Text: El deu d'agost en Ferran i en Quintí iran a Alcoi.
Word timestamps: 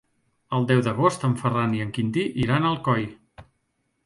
El 0.59 0.63
deu 0.71 0.79
d'agost 0.87 1.27
en 1.29 1.35
Ferran 1.41 1.75
i 1.77 1.83
en 1.85 1.93
Quintí 1.99 2.25
iran 2.47 2.67
a 2.67 2.73
Alcoi. 2.75 3.07